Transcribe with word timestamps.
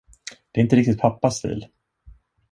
Det 0.51 0.59
är 0.59 0.63
inte 0.63 0.75
riktigt 0.75 0.99
pappas 0.99 1.37
stil. 1.37 1.67